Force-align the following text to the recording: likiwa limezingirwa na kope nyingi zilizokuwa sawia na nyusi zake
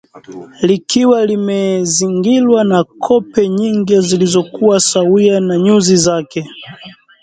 likiwa 0.67 1.25
limezingirwa 1.25 2.63
na 2.63 2.83
kope 2.83 3.49
nyingi 3.49 3.99
zilizokuwa 4.01 4.79
sawia 4.79 5.39
na 5.39 5.57
nyusi 5.57 5.97
zake 5.97 6.45